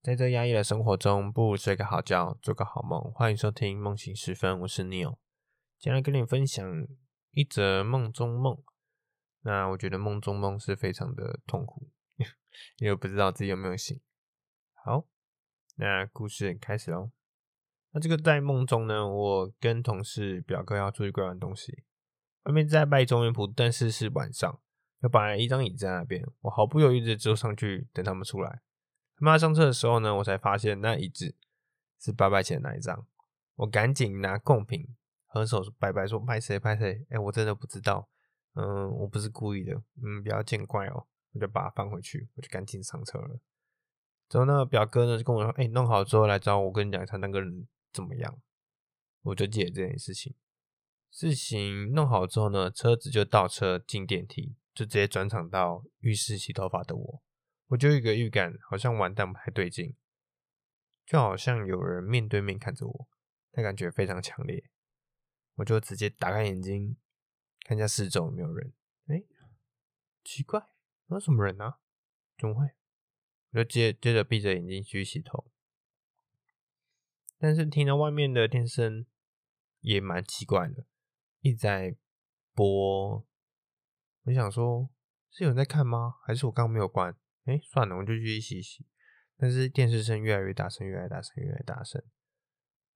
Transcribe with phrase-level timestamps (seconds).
[0.00, 3.12] 在这压抑的生活中，不如睡个好觉，做个好梦。
[3.12, 5.18] 欢迎收听梦醒时分，我是 Neil，
[5.76, 6.86] 今天跟你分享
[7.32, 8.62] 一则梦中梦。
[9.40, 11.90] 那我觉得梦中梦是非常的痛苦，
[12.78, 14.00] 因为不知道自己有没有醒。
[14.72, 15.04] 好，
[15.74, 17.10] 那故事开始喽。
[17.90, 21.82] 那这个在梦中呢，我跟同事表哥要出去归完东西，
[22.44, 24.60] 外面在拜中元普，但是是晚上，
[25.00, 28.62] 要摆了一张椅子在那边，我毫不犹豫的坐上去等他们出来。
[29.18, 31.34] 他妈上车的时候呢，我才发现那椅子
[31.98, 33.06] 是拜拜前那一张。
[33.56, 34.86] 我赶紧拿贡品
[35.26, 38.08] 合手拜拜说拍谁拍谁，哎、我真的不知道，
[38.54, 41.06] 嗯，我不是故意的，嗯，不要见怪哦。
[41.32, 43.40] 我就把它放回去，我就赶紧上车了。
[44.28, 48.40] 之后那个表哥呢就跟我说，哎、弄好之后来找我，我跟你讲一下那个人怎么样。
[49.22, 50.34] 我就记得这件事情。
[51.10, 57.22] 事情弄好之后呢，车子就倒车进电梯，就直接转场到浴室洗头发的我。
[57.68, 59.94] 我就有一个预感，好像完蛋不太对劲，
[61.06, 63.08] 就好像有人面对面看着我，
[63.52, 64.70] 那感觉非常强烈。
[65.56, 66.96] 我就直接打开眼睛，
[67.66, 68.72] 看一下四周有没有人。
[69.08, 69.22] 哎、
[70.24, 70.68] 奇怪，
[71.08, 71.78] 有什么人啊？
[72.38, 72.70] 怎么会？
[73.50, 75.50] 我就接接着闭着眼睛去洗头，
[77.38, 79.06] 但是听到外面的电声
[79.80, 80.86] 也蛮奇怪的，
[81.40, 81.96] 一直在
[82.54, 83.26] 播。
[84.22, 84.90] 我想说，
[85.30, 86.16] 是有人在看吗？
[86.24, 87.16] 还是我刚刚没有关？
[87.48, 88.86] 哎、算了，我就去洗洗。
[89.38, 92.02] 但是电视声越来越大声，越来越大声，越来越大声。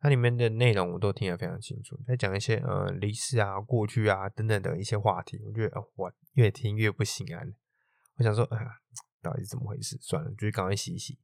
[0.00, 5.38] 它里面的内容我都听得非常清楚，在讲一些呃离世啊、过去啊等等的一些话题。
[5.44, 7.54] 我觉得我、越听越不心安。
[8.14, 8.80] 我想说，哎、呀，
[9.20, 9.98] 到底是怎么回事？
[10.00, 11.18] 算了，就去赶快洗一洗。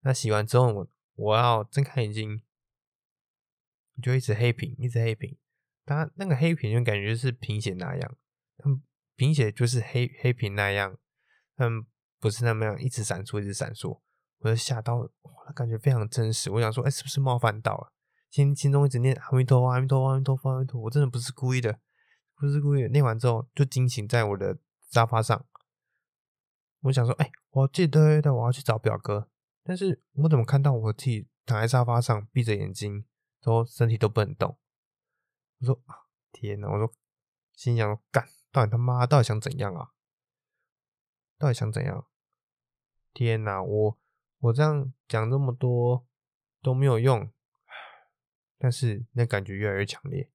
[0.00, 2.42] 那洗完之后，我我要睁开眼睛，
[4.02, 5.36] 就一直黑屏，一直黑屏。
[5.84, 8.16] 它那个黑屏就感觉就是贫血那样，
[8.64, 8.82] 嗯，
[9.14, 10.98] 贫血就是黑黑屏那样，
[11.58, 11.86] 嗯。
[12.24, 14.00] 不是那么样，一直闪烁，一直闪烁，
[14.38, 16.50] 我就吓到，哇，感觉非常真实。
[16.50, 17.92] 我想说，哎、是不是冒犯到了？
[18.30, 20.84] 心心中一直念阿弥陀佛，阿弥陀佛，阿弥陀佛，阿弥陀佛。
[20.84, 21.78] 我真的不是故意的，
[22.36, 22.88] 不是故意的。
[22.88, 24.56] 念完之后，就惊醒在我的
[24.90, 25.44] 沙发上。
[26.80, 29.28] 我想说，哎、我记得的，我要去找表哥。
[29.62, 33.04] 但是我怎么看到我自己躺在沙发上，闭着眼睛，
[33.42, 34.58] 然后身体都不能动？
[35.60, 36.70] 我说啊，天哪！
[36.70, 36.90] 我说，
[37.52, 39.90] 心想，干，到底他妈到底想怎样啊？
[41.36, 42.06] 到底想怎样？
[43.14, 43.98] 天哪，我
[44.40, 46.04] 我这样讲这么多
[46.60, 47.30] 都没有用，
[48.58, 50.28] 但是那感觉越来越强烈，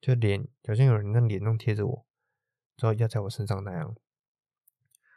[0.00, 2.06] 就脸好像有人那脸弄贴着我，
[2.76, 3.96] 之后压在我身上那样。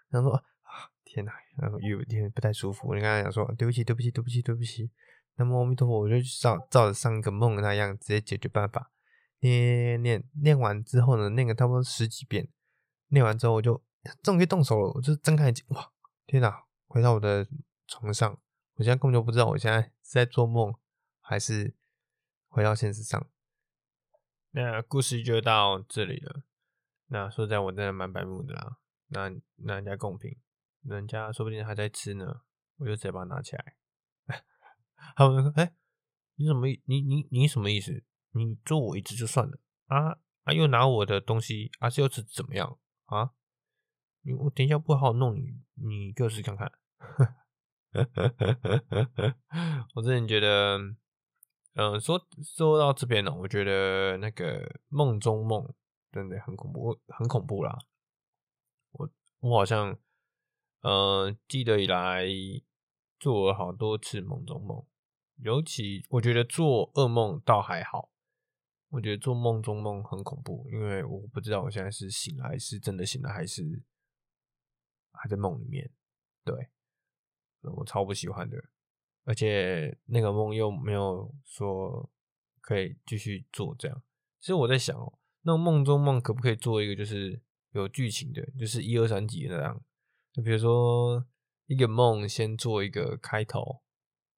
[0.10, 2.96] 然后说啊，天哪，然后有点不太舒服。
[2.96, 4.90] 你刚才讲说对不起，对不起，对不起，对不起。
[5.36, 8.92] 那么阿弥陀佛，我就照照着上一个梦那样直接解决办法，
[9.40, 12.48] 念念念完之后呢，念个差不多十几遍，
[13.08, 13.82] 念完之后我就
[14.24, 15.92] 终于动手了，我就睁开眼睛，哇，
[16.26, 16.64] 天哪！
[16.92, 17.48] 回到我的
[17.88, 18.38] 床上，
[18.74, 20.76] 我现在根本就不知道我现在是在做梦
[21.22, 21.74] 还是
[22.50, 23.30] 回到现实上。
[24.50, 26.44] 那故事就到这里了。
[27.08, 28.78] 那说实在，我真的蛮白目的啦。
[29.08, 30.38] 那那人家贡品，
[30.82, 32.42] 人家说不定还在吃呢，
[32.76, 33.78] 我就直接把它拿起来。
[35.16, 35.74] 他们说：“哎、
[36.36, 36.68] 你什么？
[36.84, 38.04] 你你你什么意思？
[38.32, 40.52] 你做我一只就算了啊啊！
[40.52, 43.32] 又拿我的东西，啊是又是怎么样啊？
[44.24, 46.72] 你我等一下不好弄你，你给我试看看。
[49.96, 50.78] ”我真的觉得，
[51.74, 55.74] 嗯、说说到这边呢，我觉得那个梦中梦
[56.12, 57.78] 真的很恐怖，很恐怖啦。
[58.92, 59.98] 我我好像，
[60.82, 62.26] 嗯、记得以来
[63.20, 64.86] 做了好多次梦中梦，
[65.38, 68.12] 尤其我觉得做噩梦倒还好，
[68.90, 73.84] 我觉得做梦中梦很恐怖，因为我不知道我现在是醒来，是真的醒来，还是
[75.14, 75.90] 还在梦里面，
[76.44, 76.70] 对。
[77.64, 78.58] 我超不喜欢的，
[79.24, 82.10] 而且那个梦又没有说
[82.60, 84.02] 可以继续做这样。
[84.40, 87.40] 其实我在想哦，那梦中梦可不可以做一个就是
[87.74, 89.80] 有剧情的，就是一二三集那样？
[90.34, 91.24] 就比如说
[91.68, 93.84] 一个梦先做一个开头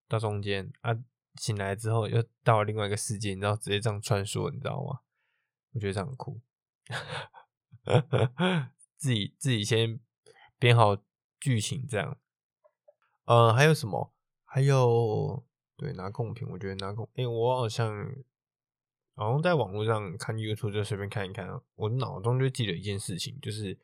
[0.10, 0.94] 到中间啊，
[1.36, 5.00] 醒来之后又到了另外一个世界，然后直接这样穿梭，你知道吗？
[5.72, 6.42] 我觉得这样很酷。
[8.98, 9.98] 自己自己先
[10.64, 10.98] 编好
[11.42, 12.18] 剧情这样。
[13.26, 14.14] 呃，还有什么？
[14.46, 15.46] 还有，
[15.76, 18.16] 对，拿贡品，我觉得拿贡，哎、我好像
[19.14, 23.78] 好像在网络上看 YouTube 就随便看一看，我脑中就记得一件事情，就是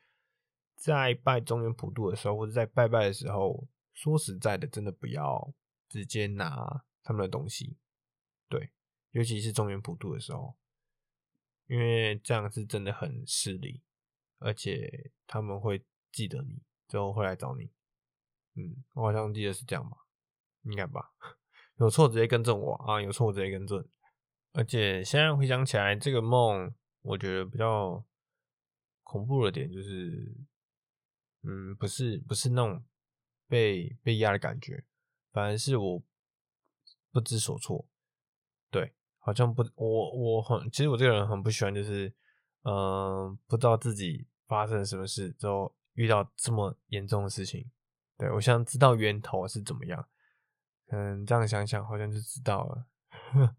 [0.74, 5.52] 在拜中原普渡的时候，或者在拜拜的时候，说实在的，真的不要
[5.86, 7.76] 直接拿他们的东西，
[8.48, 8.70] 对，
[9.10, 10.54] 尤其是中原普渡的时候，
[11.66, 13.82] 因为这样是真的很失礼，
[14.38, 17.70] 而且他们会记得你，之后会来找你。
[18.56, 19.96] 嗯，我好像记得是这样吧。
[20.64, 21.12] 应该吧？
[21.78, 23.00] 有错直接更正我啊！
[23.00, 23.82] 有错直接更正。
[24.52, 28.04] 而且现在回想起来，这个梦我觉得比较
[29.04, 30.36] 恐怖的点就是，
[31.42, 32.84] 嗯，不是不是那种
[33.48, 34.84] 被被压的感觉，
[35.32, 36.02] 反而是我
[37.12, 37.86] 不知所措。
[38.70, 42.12] 对，好像不，我我很，其实我这个人很不喜欢，就是
[42.64, 47.70] 嗯、不知道自己发生什么事之后遇到这么严重的事情。
[48.16, 50.08] 对，我想知道源头是怎么样。
[50.88, 52.86] 嗯，这样想想好像就知道了。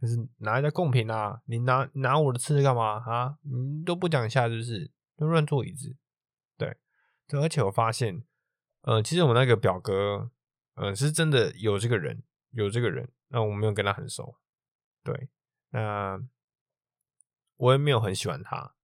[0.00, 3.38] 就是拿一个贡品啊，你拿拿我的吃干嘛啊？
[3.42, 5.96] 你都不讲一下，就是都乱坐椅子。
[6.58, 6.76] 对，
[7.28, 8.24] 对，而且我发现，
[8.82, 10.30] 呃，其实我那个表哥，
[10.74, 13.10] 嗯、呃，是真的有这个人，有这个人。
[13.28, 14.36] 那我没有跟他很熟，
[15.04, 15.28] 对，
[15.70, 16.20] 那
[17.56, 18.74] 我也没有很喜欢他。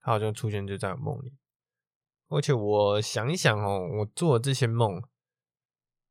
[0.00, 1.36] 他好像出现就在我梦里，
[2.28, 5.02] 而且我想一想哦，我做这些梦。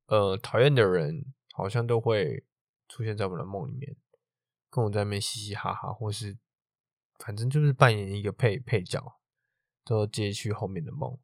[0.08, 2.46] 呃，讨厌的人好像都会
[2.88, 3.96] 出现在我的梦里面，
[4.70, 6.38] 跟我在那边嘻嘻哈哈，或是
[7.18, 9.20] 反正就是扮演一个配配角，
[9.84, 11.18] 都接去后面的梦。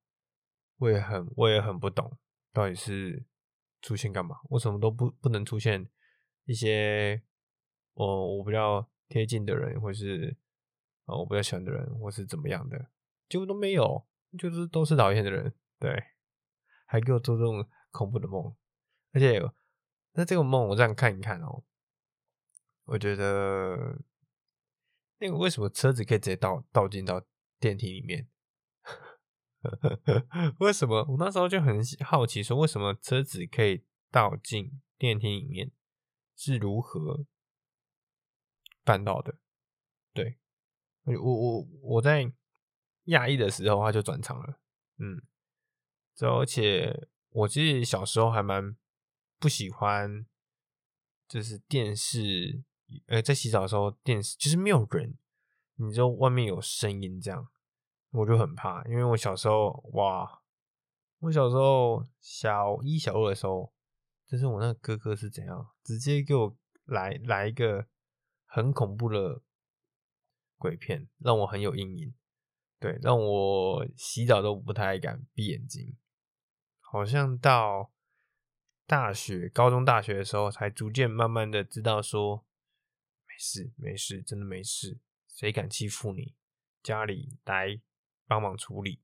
[0.78, 2.18] 我也很我也很不懂，
[2.52, 3.24] 到底是
[3.84, 4.38] 出现干嘛？
[4.50, 5.88] 为什么都不不能出现
[6.46, 7.22] 一些
[7.94, 10.36] 我、呃、我比较贴近的人，或是
[11.06, 12.90] 呃我比较喜欢的人，或是怎么样的？
[13.30, 15.92] 结果都没有，就是都是讨厌的人，对，
[16.86, 18.56] 还给我做这种恐怖的梦。
[19.14, 19.42] 而且，
[20.14, 21.64] 那这个梦我这样看一看哦，
[22.86, 24.02] 我觉得
[25.20, 27.26] 那个为什么车子可以直接倒倒进到
[27.60, 28.30] 电梯里面？
[30.60, 31.06] 为什么？
[31.10, 35.72] 我那时候就很好奇，说为什么车子可以倒进电梯里面，
[36.36, 37.26] 是如何
[38.84, 39.38] 办到的？
[40.14, 40.40] 对，
[41.04, 42.34] 我我我在
[43.06, 44.60] 压抑的时候，他就转场了。
[44.98, 45.22] 嗯，
[46.20, 48.76] 而且我其实小时候还蛮。
[49.40, 50.28] 不喜欢，
[51.28, 52.64] 就是电视，
[53.08, 55.18] 呃，在洗澡的时候，电视就是没有人，
[55.78, 57.50] 你就外面有声音这样，
[58.12, 60.44] 我就很怕，因为我小时候，哇，
[61.22, 63.74] 我小时候小一、小二的时候，
[64.28, 66.56] 就是我那个哥哥是怎样，直接给我
[66.86, 67.88] 来来一个
[68.46, 69.42] 很恐怖的
[70.60, 72.14] 鬼片，让我很有阴影，
[72.82, 75.96] 对，让我洗澡都不太敢闭眼睛，
[76.82, 77.94] 好像到。
[78.88, 82.44] 大学、高中、大学的时候，才逐渐慢慢的知道说，
[83.26, 85.00] 没事，没事，真的没事。
[85.30, 86.36] 谁敢欺负你？
[86.84, 87.80] 家里来
[88.28, 89.00] 帮忙处理。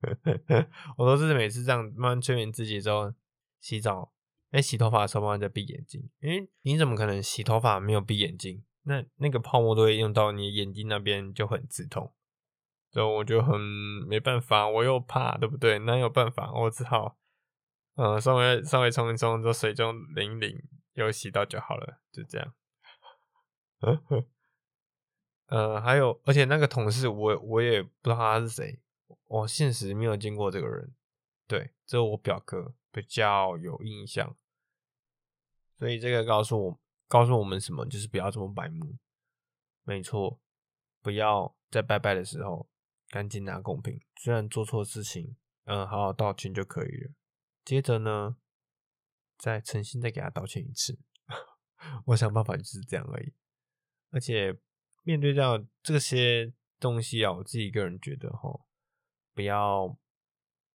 [0.96, 3.12] 我都是每次这样慢慢催眠自己之后，
[3.58, 4.12] 洗澡，
[4.52, 6.08] 哎、洗头发的时候慢慢在闭眼睛。
[6.20, 8.64] 因为你怎么可能洗头发没有闭眼睛？
[8.82, 12.14] 那那个泡沫都会用到你眼睛那边，就很刺痛。
[12.94, 13.60] 所以我就很
[14.08, 15.80] 没办法，我又怕，对不对？
[15.80, 16.52] 哪有办法？
[16.52, 17.18] 我只好。
[17.96, 20.56] 嗯，稍微稍微冲一冲，就水中淋一淋，
[20.92, 22.54] 又洗到就好了，就这样。
[25.46, 28.80] 呃，还有，而且那个同事我，我也不知道他是谁，
[29.26, 30.94] 我现实没有见过这个人。
[31.48, 34.36] 对，只有我表哥比较有印象。
[35.76, 37.84] 所以这个告诉我，告诉我们什么？
[37.86, 38.96] 就是不要这么白目。
[39.82, 40.40] 没错，
[41.02, 42.68] 不要在拜拜的时候
[43.08, 47.12] 赶紧拿贡品，虽然做错事情，嗯，好好道歉就可以了。
[47.64, 48.36] 接着呢，
[49.38, 50.98] 再诚心再给他道歉一次。
[52.06, 53.32] 我想办法就是这样而已。
[54.10, 54.58] 而且
[55.02, 58.60] 面对这样这些东西啊，我自己个人觉得哈，
[59.32, 59.96] 不要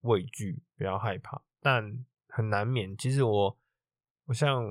[0.02, 2.96] 畏惧，不要害怕，但很难免。
[2.98, 3.58] 其实我，
[4.26, 4.66] 我像，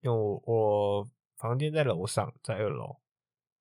[0.00, 3.00] 因为我，我房间在楼上，在二楼，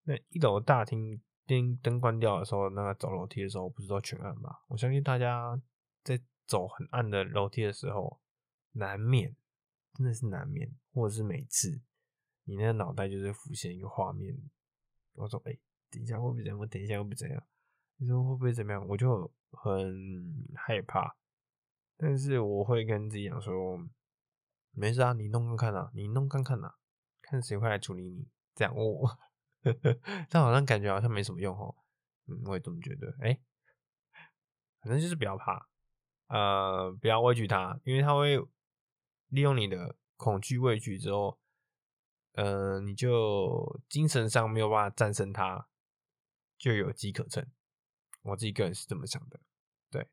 [0.03, 4.57] 那一楼大厅灯灯关掉的时候，那个走楼梯的时候不是都全暗吗？
[4.67, 5.59] 我相信大家
[6.03, 6.21] 在。
[6.47, 8.21] 走很暗的楼梯的时候，
[8.73, 9.35] 难免，
[9.95, 11.81] 真的是难免，或者是每次，
[12.43, 14.37] 你那个脑袋就是浮现一个画面，
[15.13, 15.57] 我说，哎、
[15.89, 16.59] 等一下会不会怎样？
[16.59, 17.43] 我等一下会不会怎样？
[17.97, 18.87] 你说会不会怎么样？
[18.87, 21.15] 我就很害怕，
[21.97, 23.83] 但是我会跟自己讲说，
[24.69, 26.75] 没事啊，你弄看看啊，你弄看看啊，
[27.23, 28.27] 看谁会来处理你。
[28.53, 29.17] 这样我，
[30.29, 31.75] 但好像感觉好像没什么用哦。
[32.27, 33.15] 嗯，我也这么觉得。
[33.21, 33.39] 哎、
[34.81, 35.67] 反正就是不要怕。
[36.27, 38.37] 呃，不要畏惧它，因为它会
[39.29, 41.37] 利用你的恐惧、畏惧之后，
[42.33, 45.67] 呃，你就精神上没有办法战胜它，
[46.57, 47.45] 就有机可乘。
[48.23, 49.39] 我自己个人是这么想的。
[49.91, 50.07] 对，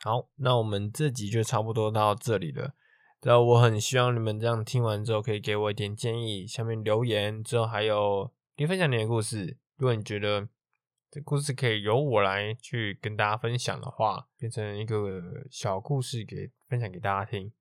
[0.00, 2.74] 好，那我们这集就差不多到这里了。
[3.20, 9.56] 然后我很希望你们这样听完之后，可以给我一点建议，下面留言之后还有你分享你的故事。
[9.76, 10.48] 如果你觉得，
[11.12, 17.52] 这故事可以由我来去跟大家分享的话，变成一个小故事给分享给大家听，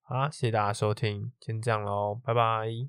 [0.00, 2.88] 好，谢谢大家收听，先这样喽，拜拜。